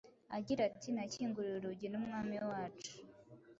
[0.37, 2.91] agira ati: “Nakinguriwe urugi n’Umwami wacu.”